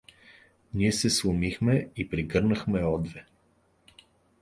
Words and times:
Ние 0.73 0.91
се 0.91 1.09
сломихме 1.09 1.89
и 1.97 2.09
прегънахме 2.09 2.83
одве. 2.85 3.25